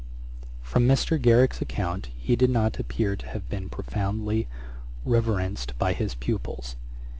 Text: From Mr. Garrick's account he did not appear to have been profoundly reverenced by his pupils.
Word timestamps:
From 0.63 0.87
Mr. 0.87 1.21
Garrick's 1.21 1.61
account 1.61 2.09
he 2.17 2.35
did 2.35 2.49
not 2.49 2.79
appear 2.79 3.15
to 3.15 3.27
have 3.27 3.47
been 3.49 3.69
profoundly 3.69 4.47
reverenced 5.05 5.77
by 5.77 5.93
his 5.93 6.15
pupils. 6.15 6.75